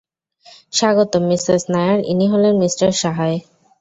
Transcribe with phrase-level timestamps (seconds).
[0.73, 3.37] স্বাগতম মিসেস নায়ার, ইনি হলেন মিস্টার সাহায়।